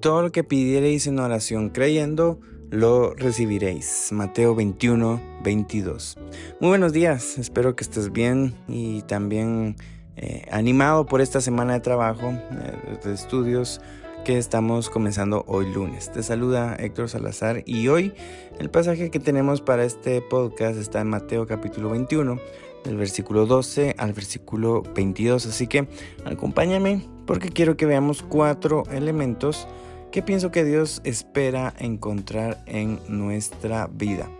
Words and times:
Todo 0.00 0.22
lo 0.22 0.30
que 0.30 0.44
pidiereis 0.44 1.06
en 1.08 1.18
oración 1.18 1.70
creyendo, 1.70 2.38
lo 2.70 3.14
recibiréis. 3.14 4.10
Mateo 4.12 4.54
21, 4.54 5.20
22. 5.42 6.16
Muy 6.60 6.68
buenos 6.68 6.92
días, 6.92 7.36
espero 7.38 7.74
que 7.74 7.82
estés 7.82 8.12
bien 8.12 8.54
y 8.68 9.02
también 9.02 9.76
eh, 10.16 10.44
animado 10.52 11.06
por 11.06 11.20
esta 11.20 11.40
semana 11.40 11.72
de 11.72 11.80
trabajo, 11.80 12.30
eh, 12.30 12.98
de 13.02 13.12
estudios 13.12 13.80
que 14.24 14.38
estamos 14.38 14.88
comenzando 14.88 15.44
hoy 15.48 15.72
lunes. 15.72 16.12
Te 16.12 16.22
saluda 16.22 16.76
Héctor 16.76 17.08
Salazar 17.08 17.62
y 17.66 17.88
hoy 17.88 18.12
el 18.60 18.70
pasaje 18.70 19.10
que 19.10 19.18
tenemos 19.18 19.60
para 19.62 19.84
este 19.84 20.20
podcast 20.20 20.78
está 20.78 21.00
en 21.00 21.08
Mateo 21.08 21.46
capítulo 21.46 21.90
21, 21.90 22.38
del 22.84 22.96
versículo 22.96 23.46
12 23.46 23.96
al 23.98 24.12
versículo 24.12 24.82
22. 24.94 25.46
Así 25.46 25.66
que 25.66 25.88
acompáñame 26.24 27.08
porque 27.26 27.48
quiero 27.48 27.76
que 27.76 27.86
veamos 27.86 28.22
cuatro 28.22 28.84
elementos 28.92 29.66
que 30.10 30.22
pienso 30.22 30.50
que 30.50 30.64
Dios 30.64 31.00
espera 31.04 31.74
encontrar 31.78 32.62
en 32.66 32.98
nuestra 33.08 33.88
vida. 33.88 34.30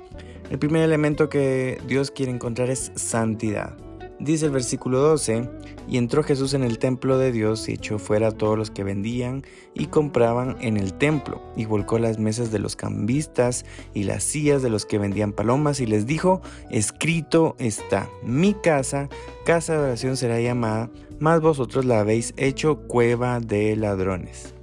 El 0.50 0.58
primer 0.58 0.82
elemento 0.82 1.28
que 1.28 1.78
Dios 1.86 2.10
quiere 2.10 2.32
encontrar 2.32 2.70
es 2.70 2.90
santidad. 2.94 3.76
Dice 4.20 4.46
el 4.46 4.50
versículo 4.50 4.98
12, 4.98 5.48
y 5.86 5.96
entró 5.96 6.24
Jesús 6.24 6.52
en 6.52 6.64
el 6.64 6.78
templo 6.78 7.18
de 7.18 7.30
Dios 7.30 7.68
y 7.68 7.74
echó 7.74 8.00
fuera 8.00 8.28
a 8.28 8.32
todos 8.32 8.58
los 8.58 8.70
que 8.70 8.82
vendían 8.82 9.44
y 9.74 9.86
compraban 9.86 10.56
en 10.60 10.76
el 10.76 10.94
templo, 10.94 11.40
y 11.56 11.66
volcó 11.66 12.00
las 12.00 12.18
mesas 12.18 12.50
de 12.50 12.58
los 12.58 12.74
cambistas 12.74 13.64
y 13.94 14.04
las 14.04 14.24
sillas 14.24 14.60
de 14.60 14.70
los 14.70 14.86
que 14.86 14.98
vendían 14.98 15.32
palomas, 15.32 15.80
y 15.80 15.86
les 15.86 16.04
dijo, 16.04 16.40
escrito 16.70 17.54
está, 17.58 18.10
mi 18.24 18.54
casa, 18.54 19.08
casa 19.44 19.74
de 19.74 19.78
oración 19.80 20.16
será 20.16 20.40
llamada, 20.40 20.90
mas 21.20 21.40
vosotros 21.40 21.84
la 21.84 22.00
habéis 22.00 22.34
hecho 22.36 22.80
cueva 22.88 23.38
de 23.38 23.76
ladrones. 23.76 24.54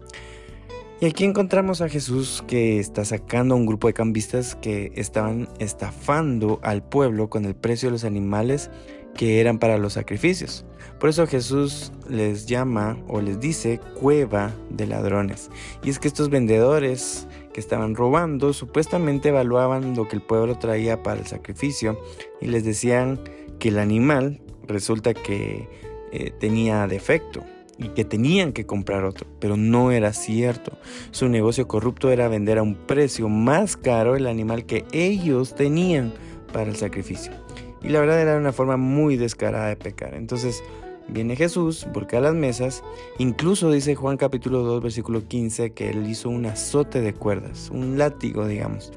Y 1.02 1.08
aquí 1.08 1.26
encontramos 1.26 1.82
a 1.82 1.90
Jesús 1.90 2.42
que 2.48 2.80
está 2.80 3.04
sacando 3.04 3.54
a 3.54 3.58
un 3.58 3.66
grupo 3.66 3.88
de 3.88 3.94
cambistas 3.94 4.56
que 4.56 4.94
estaban 4.96 5.50
estafando 5.60 6.60
al 6.64 6.84
pueblo 6.84 7.30
con 7.30 7.44
el 7.44 7.54
precio 7.54 7.90
de 7.90 7.94
los 7.94 8.06
animales 8.06 8.72
que 9.14 9.42
eran 9.42 9.60
para 9.60 9.78
los 9.78 9.94
sacrificios. 9.94 10.66
Por 10.98 11.10
eso 11.10 11.28
Jesús 11.28 11.92
les 12.10 12.46
llama 12.46 12.98
o 13.10 13.20
les 13.20 13.42
dice 13.42 13.82
cueva 14.00 14.54
de 14.70 14.88
ladrones. 14.88 15.50
Y 15.84 15.90
es 15.90 16.00
que 16.00 16.08
estos 16.08 16.30
vendedores 16.30 17.28
que 17.52 17.60
estaban 17.60 17.96
robando 17.96 18.54
supuestamente 18.54 19.30
evaluaban 19.30 19.98
lo 19.98 20.08
que 20.08 20.16
el 20.16 20.22
pueblo 20.22 20.58
traía 20.58 21.04
para 21.04 21.20
el 21.20 21.28
sacrificio 21.28 22.00
y 22.40 22.48
les 22.48 22.64
decían 22.64 23.20
que 23.60 23.68
el 23.68 23.80
animal 23.80 24.42
resulta 24.66 25.14
que 25.14 25.68
eh, 26.14 26.32
tenía 26.40 26.88
defecto 26.88 27.44
y 27.78 27.90
que 27.90 28.06
tenían 28.06 28.54
que 28.54 28.66
comprar 28.66 29.04
otro, 29.04 29.28
pero 29.40 29.58
no 29.58 29.92
era 29.92 30.14
cierto. 30.14 30.78
Su 31.12 31.28
negocio 31.30 31.68
corrupto 31.68 32.12
era 32.12 32.28
vender 32.28 32.58
a 32.58 32.64
un 32.64 32.76
precio 32.76 33.30
más 33.30 33.76
caro 33.78 34.16
el 34.16 34.28
animal 34.28 34.66
que 34.66 34.86
ellos 34.92 35.56
tenían 35.56 36.14
para 36.54 36.70
el 36.70 36.76
sacrificio. 36.76 37.34
Y 37.82 37.90
la 37.90 38.00
verdad 38.00 38.22
era 38.22 38.38
una 38.38 38.54
forma 38.54 38.78
muy 38.78 39.18
descarada 39.18 39.68
de 39.68 39.76
pecar. 39.76 40.16
Entonces 40.16 40.64
viene 41.08 41.36
Jesús, 41.36 41.86
volca 41.94 42.20
las 42.20 42.34
mesas, 42.34 42.84
incluso 43.20 43.70
dice 43.72 43.96
Juan 43.96 44.18
capítulo 44.18 44.64
2 44.64 44.82
versículo 44.82 45.28
15 45.28 45.74
que 45.74 45.90
él 45.90 46.10
hizo 46.10 46.30
un 46.30 46.46
azote 46.46 47.02
de 47.02 47.14
cuerdas, 47.14 47.70
un 47.72 47.98
látigo 47.98 48.48
digamos, 48.48 48.92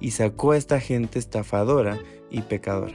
y 0.00 0.12
sacó 0.12 0.52
a 0.52 0.56
esta 0.56 0.80
gente 0.80 1.18
estafadora 1.18 1.98
y 2.30 2.42
pecadora. 2.42 2.94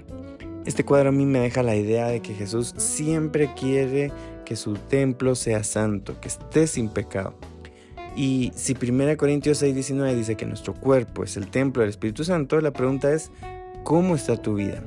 Este 0.65 0.83
cuadro 0.83 1.09
a 1.09 1.11
mí 1.11 1.27
me 1.27 1.39
deja 1.39 1.61
la 1.61 1.75
idea 1.75 2.07
de 2.07 2.21
que 2.21 2.33
Jesús 2.33 2.73
siempre 2.77 3.53
quiere 3.53 4.11
que 4.45 4.55
su 4.55 4.73
templo 4.73 5.35
sea 5.35 5.63
santo, 5.63 6.19
que 6.19 6.27
esté 6.27 6.65
sin 6.65 6.89
pecado. 6.89 7.35
Y 8.15 8.51
si 8.55 8.73
1 8.73 9.15
Corintios 9.17 9.59
6, 9.59 9.75
19 9.75 10.15
dice 10.15 10.35
que 10.35 10.45
nuestro 10.45 10.73
cuerpo 10.73 11.23
es 11.23 11.37
el 11.37 11.49
templo 11.49 11.81
del 11.81 11.91
Espíritu 11.91 12.23
Santo, 12.23 12.59
la 12.61 12.71
pregunta 12.71 13.13
es, 13.13 13.29
¿cómo 13.83 14.15
está 14.15 14.37
tu 14.37 14.55
vida? 14.55 14.83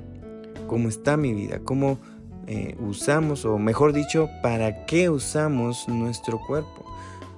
¿Cómo 0.67 0.89
está 0.89 1.17
mi 1.17 1.33
vida? 1.33 1.61
¿Cómo 1.63 1.99
eh, 2.49 2.75
usamos, 2.81 3.45
o 3.45 3.59
mejor 3.59 3.93
dicho, 3.93 4.29
para 4.43 4.85
qué 4.87 5.11
usamos 5.11 5.89
nuestro 5.89 6.41
cuerpo? 6.45 6.85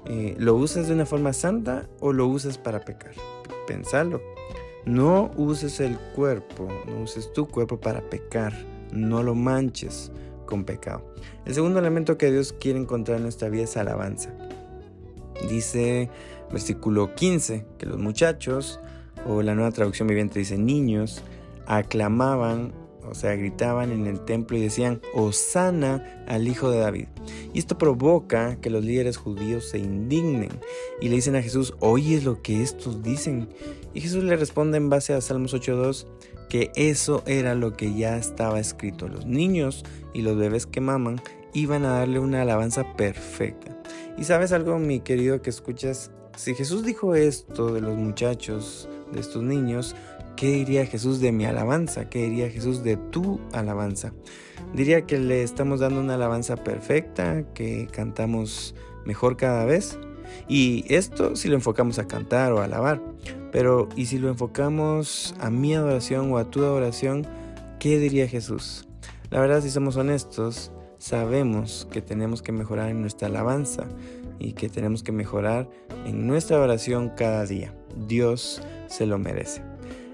Eh, 0.06 0.34
¿Lo 0.38 0.54
usas 0.54 0.88
de 0.88 0.94
una 0.94 1.04
forma 1.04 1.34
santa 1.34 1.88
o 2.00 2.14
lo 2.14 2.26
usas 2.26 2.56
para 2.56 2.80
pecar? 2.80 3.12
Pensalo. 3.66 4.22
No 4.84 5.30
uses 5.36 5.80
el 5.80 5.98
cuerpo, 6.14 6.68
no 6.86 7.02
uses 7.02 7.32
tu 7.32 7.46
cuerpo 7.48 7.78
para 7.78 8.00
pecar, 8.08 8.52
no 8.92 9.22
lo 9.22 9.34
manches 9.34 10.10
con 10.46 10.64
pecado. 10.64 11.04
El 11.44 11.54
segundo 11.54 11.78
elemento 11.78 12.18
que 12.18 12.30
Dios 12.30 12.52
quiere 12.52 12.78
encontrar 12.78 13.18
en 13.18 13.24
nuestra 13.24 13.48
vida 13.48 13.64
es 13.64 13.76
alabanza. 13.76 14.30
Dice 15.48 16.10
versículo 16.50 17.14
15 17.14 17.66
que 17.78 17.86
los 17.86 17.98
muchachos, 17.98 18.80
o 19.26 19.42
la 19.42 19.54
nueva 19.54 19.70
traducción 19.70 20.08
viviente 20.08 20.38
dice 20.38 20.58
niños, 20.58 21.22
aclamaban 21.66 22.72
o 23.10 23.14
sea, 23.14 23.34
gritaban 23.34 23.90
en 23.90 24.06
el 24.06 24.20
templo 24.20 24.56
y 24.56 24.60
decían, 24.60 25.00
Osana 25.14 26.24
al 26.28 26.46
Hijo 26.46 26.70
de 26.70 26.78
David. 26.78 27.06
Y 27.52 27.58
esto 27.58 27.76
provoca 27.76 28.60
que 28.60 28.70
los 28.70 28.84
líderes 28.84 29.16
judíos 29.16 29.68
se 29.68 29.78
indignen 29.78 30.50
y 31.00 31.08
le 31.08 31.16
dicen 31.16 31.34
a 31.34 31.42
Jesús, 31.42 31.74
es 31.98 32.24
lo 32.24 32.40
que 32.40 32.62
estos 32.62 33.02
dicen. 33.02 33.48
Y 33.94 34.00
Jesús 34.00 34.24
le 34.24 34.36
responde 34.36 34.76
en 34.76 34.88
base 34.88 35.14
a 35.14 35.20
Salmos 35.20 35.54
8.2 35.54 36.06
que 36.48 36.72
eso 36.74 37.22
era 37.26 37.54
lo 37.54 37.76
que 37.76 37.94
ya 37.94 38.16
estaba 38.16 38.58
escrito. 38.58 39.08
Los 39.08 39.26
niños 39.26 39.84
y 40.12 40.22
los 40.22 40.36
bebés 40.36 40.66
que 40.66 40.80
maman 40.80 41.20
iban 41.54 41.84
a 41.84 41.98
darle 41.98 42.18
una 42.18 42.42
alabanza 42.42 42.96
perfecta. 42.96 43.76
Y 44.18 44.24
sabes 44.24 44.52
algo, 44.52 44.78
mi 44.78 45.00
querido, 45.00 45.42
que 45.42 45.50
escuchas, 45.50 46.10
si 46.36 46.54
Jesús 46.54 46.84
dijo 46.84 47.14
esto 47.14 47.72
de 47.72 47.80
los 47.80 47.96
muchachos, 47.96 48.88
de 49.12 49.20
estos 49.20 49.42
niños, 49.42 49.94
¿Qué 50.40 50.52
diría 50.52 50.86
Jesús 50.86 51.20
de 51.20 51.32
mi 51.32 51.44
alabanza? 51.44 52.08
¿Qué 52.08 52.22
diría 52.22 52.48
Jesús 52.48 52.82
de 52.82 52.96
tu 52.96 53.38
alabanza? 53.52 54.14
Diría 54.72 55.02
que 55.02 55.18
le 55.18 55.42
estamos 55.42 55.80
dando 55.80 56.00
una 56.00 56.14
alabanza 56.14 56.56
perfecta, 56.56 57.44
que 57.52 57.86
cantamos 57.92 58.74
mejor 59.04 59.36
cada 59.36 59.66
vez. 59.66 59.98
Y 60.48 60.84
esto 60.88 61.36
si 61.36 61.48
lo 61.48 61.54
enfocamos 61.54 61.98
a 61.98 62.06
cantar 62.06 62.52
o 62.52 62.60
a 62.60 62.64
alabar. 62.64 63.00
Pero 63.52 63.88
¿y 63.96 64.06
si 64.06 64.18
lo 64.18 64.28
enfocamos 64.28 65.34
a 65.40 65.50
mi 65.50 65.74
adoración 65.74 66.32
o 66.32 66.38
a 66.38 66.50
tu 66.50 66.64
adoración? 66.64 67.26
¿Qué 67.78 67.98
diría 67.98 68.28
Jesús? 68.28 68.86
La 69.30 69.40
verdad, 69.40 69.62
si 69.62 69.70
somos 69.70 69.96
honestos, 69.96 70.72
sabemos 70.98 71.88
que 71.90 72.02
tenemos 72.02 72.42
que 72.42 72.52
mejorar 72.52 72.90
en 72.90 73.00
nuestra 73.00 73.28
alabanza 73.28 73.86
y 74.38 74.52
que 74.52 74.68
tenemos 74.68 75.02
que 75.02 75.12
mejorar 75.12 75.68
en 76.04 76.26
nuestra 76.26 76.58
oración 76.58 77.12
cada 77.16 77.46
día. 77.46 77.74
Dios 78.08 78.62
se 78.88 79.06
lo 79.06 79.18
merece. 79.18 79.62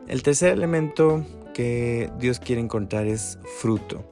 El 0.09 0.23
tercer 0.23 0.53
elemento 0.53 1.25
que 1.55 2.11
Dios 2.19 2.39
quiere 2.39 2.61
encontrar 2.61 3.07
es 3.07 3.39
fruto. 3.59 4.05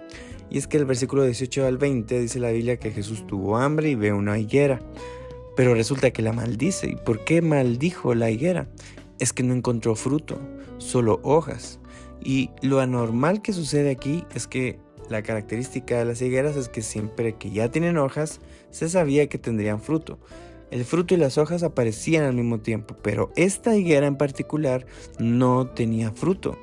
Y 0.51 0.59
es 0.59 0.67
que 0.67 0.77
el 0.77 0.85
versículo 0.85 1.25
18 1.25 1.67
al 1.67 1.79
20 1.79 2.21
dice 2.21 2.41
la 2.41 2.51
Biblia 2.51 2.79
que 2.79 2.91
Jesús 2.91 3.27
tuvo 3.27 3.59
hambre 3.59 3.91
y 3.91 3.95
ve 3.95 4.13
una 4.13 4.39
higuera. 4.39 4.81
Pero 5.57 5.75
resulta 5.75 6.11
que 6.11 6.23
la 6.23 6.33
maldice. 6.33 6.89
¿Y 6.89 6.97
por 6.97 7.25
qué 7.25 7.43
maldijo 7.43 8.15
la 8.15 8.31
higuera? 8.31 8.69
Es 9.19 9.33
que 9.33 9.43
no 9.43 9.55
encontró 9.55 9.95
fruto, 9.95 10.39
solo 10.79 11.21
hojas. 11.23 11.79
Y 12.23 12.51
lo 12.63 12.81
anormal 12.81 13.43
que 13.43 13.53
sucede 13.53 13.91
aquí 13.91 14.25
es 14.35 14.47
que 14.47 14.79
la 15.09 15.23
característica 15.23 15.99
de 15.99 16.05
las 16.07 16.23
higueras 16.23 16.57
es 16.57 16.69
que 16.69 16.83
siempre 16.83 17.37
que 17.37 17.51
ya 17.51 17.71
tienen 17.71 17.99
hojas, 17.99 18.41
se 18.71 18.89
sabía 18.89 19.29
que 19.29 19.39
tendrían 19.39 19.81
fruto. 19.81 20.19
El 20.71 20.85
fruto 20.85 21.15
y 21.15 21.19
las 21.19 21.39
hojas 21.39 21.63
aparecían 21.63 22.25
al 22.25 22.35
mismo 22.35 22.61
tiempo, 22.61 22.97
pero 23.03 23.31
esta 23.37 23.77
higuera 23.77 24.07
en 24.07 24.17
particular 24.17 24.87
no 25.19 25.69
tenía 25.69 26.11
fruto 26.11 26.59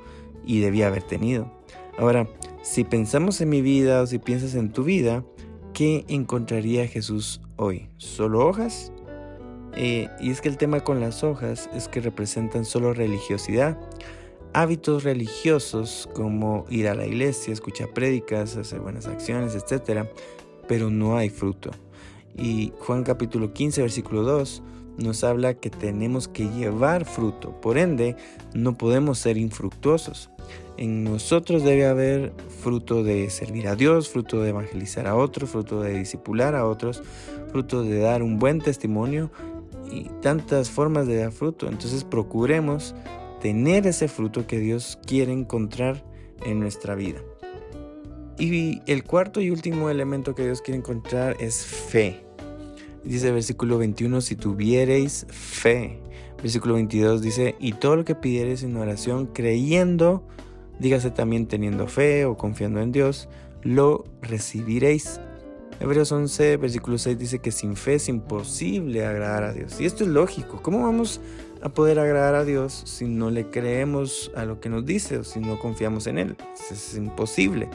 y 0.46 0.60
debía 0.60 0.88
haber 0.88 1.04
tenido. 1.04 1.52
Ahora, 1.98 2.28
si 2.64 2.84
pensamos 2.84 3.40
en 3.42 3.50
mi 3.50 3.62
vida 3.62 4.02
o 4.02 4.08
si 4.08 4.18
piensas 4.18 4.56
en 4.56 4.72
tu 4.72 4.84
vida, 4.84 5.24
¿qué 5.74 6.06
encontraría 6.08 6.88
Jesús 6.88 7.42
hoy? 7.56 7.90
¿Solo 7.98 8.48
hojas? 8.48 8.92
Eh, 9.74 10.10
y 10.20 10.32
es 10.32 10.42
que 10.42 10.50
el 10.50 10.58
tema 10.58 10.82
con 10.82 11.00
las 11.00 11.24
hojas 11.24 11.70
es 11.74 11.88
que 11.88 12.02
representan 12.02 12.66
solo 12.66 12.94
religiosidad. 12.94 13.78
hábitos 14.54 15.06
religiosos 15.06 16.10
como 16.14 16.66
ir 16.70 16.90
a 16.90 16.96
la 16.96 17.08
iglesia, 17.08 17.54
escuchar 17.54 17.94
prédicas, 17.94 18.58
hacer 18.58 18.82
buenas 18.82 19.08
acciones, 19.08 19.56
etc. 19.56 20.10
Pero 20.68 20.90
no 20.90 21.16
hay 21.16 21.30
fruto. 21.30 21.72
Y 22.38 22.74
Juan 22.80 23.04
capítulo 23.04 23.54
15, 23.54 23.82
versículo 23.82 24.24
2 24.24 24.62
nos 25.02 25.24
habla 25.24 25.54
que 25.54 25.70
tenemos 25.70 26.28
que 26.28 26.50
llevar 26.50 27.06
fruto. 27.06 27.60
Por 27.62 27.78
ende, 27.78 28.16
no 28.54 28.78
podemos 28.78 29.20
ser 29.20 29.38
infructuosos. 29.38 30.30
En 30.78 31.04
nosotros 31.04 31.64
debe 31.64 31.86
haber 31.86 32.34
fruto 32.62 33.04
de 33.04 33.30
servir 33.30 33.68
a 33.68 33.76
Dios, 33.76 34.10
fruto 34.10 34.42
de 34.42 34.50
evangelizar 34.50 35.08
a 35.08 35.16
otros, 35.16 35.50
fruto 35.50 35.82
de 35.82 36.00
discipular 36.00 36.56
a 36.56 36.66
otros, 36.66 37.04
fruto 37.52 37.84
de 37.84 38.00
dar 38.00 38.24
un 38.24 38.40
buen 38.40 38.60
testimonio 38.60 39.32
y 39.92 40.06
tantas 40.22 40.70
formas 40.70 41.08
de 41.08 41.18
dar 41.18 41.32
fruto. 41.32 41.68
Entonces 41.68 42.04
procuremos 42.04 42.96
tener 43.42 43.86
ese 43.88 44.08
fruto 44.08 44.48
que 44.48 44.60
Dios 44.60 44.98
quiere 45.06 45.34
encontrar 45.34 46.04
en 46.46 46.60
nuestra 46.60 46.96
vida. 46.96 47.20
Y 48.40 48.82
el 48.88 49.04
cuarto 49.04 49.42
y 49.42 49.52
último 49.52 49.90
elemento 49.90 50.34
que 50.34 50.46
Dios 50.46 50.62
quiere 50.62 50.80
encontrar 50.80 51.38
es 51.40 51.64
fe. 51.64 52.26
Dice 53.04 53.32
versículo 53.32 53.78
21, 53.80 54.22
si 54.22 54.36
tuviereis 54.36 55.26
fe. 55.30 56.00
Versículo 56.42 56.76
22 56.76 57.22
dice, 57.22 57.56
y 57.60 57.74
todo 57.74 57.96
lo 57.96 58.06
que 58.06 58.16
pidiereis 58.16 58.64
en 58.64 58.76
oración, 58.76 59.28
creyendo, 59.28 60.24
dígase 60.80 61.12
también 61.12 61.48
teniendo 61.48 61.88
fe 61.88 62.26
o 62.26 62.38
confiando 62.38 62.82
en 62.82 62.92
Dios, 62.92 63.30
lo 63.64 64.06
recibiréis. 64.22 65.20
Hebreos 65.80 66.12
11, 66.12 66.58
versículo 66.58 67.00
6 67.00 67.18
dice 67.18 67.40
que 67.40 67.52
sin 67.52 67.76
fe 67.76 67.96
es 67.96 68.08
imposible 68.08 69.04
agradar 69.06 69.44
a 69.44 69.54
Dios. 69.54 69.82
Y 69.82 69.86
esto 69.86 70.04
es 70.04 70.10
lógico. 70.12 70.62
¿Cómo 70.62 70.84
vamos 70.84 71.22
a 71.64 71.70
poder 71.70 71.98
agradar 71.98 72.36
a 72.36 72.46
Dios 72.46 72.84
si 72.86 73.06
no 73.06 73.32
le 73.32 73.50
creemos 73.50 74.32
a 74.36 74.46
lo 74.46 74.60
que 74.60 74.70
nos 74.70 74.86
dice 74.86 75.18
o 75.18 75.24
si 75.24 75.40
no 75.40 75.58
confiamos 75.58 76.06
en 76.06 76.20
Él? 76.20 76.36
Es 76.70 76.96
imposible. 76.96 77.68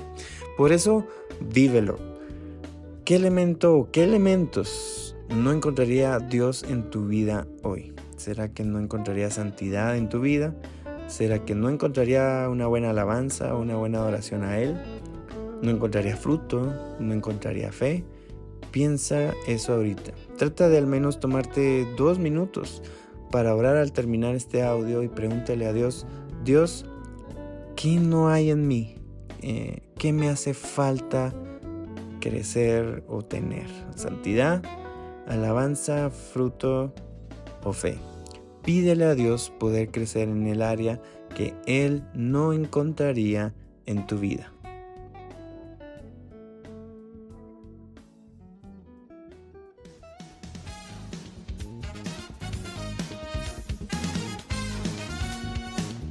Por 0.57 0.73
eso, 0.73 1.05
vívelo. 1.41 1.99
¿Qué 3.05 3.17
elemento 3.17 3.77
o 3.77 3.91
qué 3.91 4.05
elementos 4.05 5.16
no 5.31 5.53
encontraría 5.53 6.19
Dios 6.19 6.65
en 6.69 6.91
tu 6.91 7.07
vida 7.07 7.47
hoy? 7.63 7.95
¿Será 8.17 8.49
que 8.49 8.65
no 8.65 8.79
encontraría 8.79 9.31
santidad 9.31 9.97
en 9.97 10.09
tu 10.09 10.21
vida? 10.21 10.55
¿Será 11.07 11.45
que 11.45 11.55
no 11.55 11.69
encontraría 11.69 12.49
una 12.51 12.67
buena 12.67 12.91
alabanza 12.91 13.55
una 13.55 13.77
buena 13.77 14.03
oración 14.03 14.45
a 14.45 14.59
Él? 14.59 14.77
¿No 15.63 15.71
encontraría 15.71 16.17
fruto? 16.17 16.73
¿No 16.99 17.15
encontraría 17.15 17.73
fe? 17.73 18.05
Piensa 18.71 19.33
eso 19.47 19.75
ahorita. 19.75 20.13
Trata 20.37 20.69
de 20.69 20.79
al 20.79 20.87
menos 20.87 21.21
tomarte 21.21 21.87
dos 21.97 22.19
minutos 22.19 22.83
para 23.31 23.55
orar 23.55 23.77
al 23.77 23.93
terminar 23.93 24.35
este 24.35 24.63
audio 24.63 25.03
y 25.03 25.09
pregúntale 25.09 25.67
a 25.67 25.73
Dios, 25.73 26.07
Dios, 26.45 26.87
¿qué 27.75 27.99
no 27.99 28.29
hay 28.29 28.51
en 28.51 28.67
mí? 28.67 28.97
Eh, 29.43 29.83
¿Qué 29.99 30.13
me 30.13 30.29
hace 30.29 30.55
falta 30.55 31.35
crecer 32.21 33.05
o 33.09 33.23
tener? 33.23 33.67
¿Santidad? 33.95 34.63
¿Alabanza? 35.27 36.11
¿Fruto? 36.11 36.95
¿O 37.65 37.73
fe? 37.73 37.99
Pídele 38.65 39.05
a 39.05 39.15
Dios 39.15 39.53
poder 39.59 39.91
crecer 39.91 40.29
en 40.29 40.47
el 40.47 40.63
área 40.63 41.01
que 41.35 41.55
Él 41.67 42.05
no 42.15 42.53
encontraría 42.53 43.55
en 43.87 44.07
tu 44.07 44.19
vida. 44.19 44.53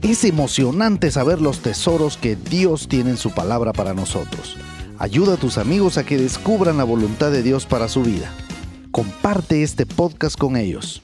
Es 0.02 0.24
emocionante 0.24 1.10
saber 1.10 1.42
los 1.42 1.62
tesoros 1.62 2.16
que 2.18 2.36
Dios 2.36 2.88
tiene 2.88 3.10
en 3.10 3.18
su 3.18 3.32
palabra 3.32 3.74
para 3.74 3.94
nosotros. 3.94 4.56
Ayuda 5.00 5.34
a 5.34 5.38
tus 5.38 5.58
amigos 5.58 5.98
a 5.98 6.06
que 6.06 6.18
descubran 6.18 6.78
la 6.78 6.84
voluntad 6.84 7.32
de 7.32 7.42
Dios 7.42 7.66
para 7.66 7.88
su 7.88 8.04
vida. 8.04 8.32
Comparte 8.96 9.62
este 9.62 9.86
podcast 9.86 10.38
con 10.40 10.56
ellos. 10.56 11.02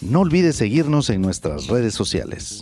No 0.00 0.20
olvides 0.20 0.54
seguirnos 0.54 1.10
en 1.10 1.20
nuestras 1.20 1.66
redes 1.66 1.94
sociales. 1.94 2.60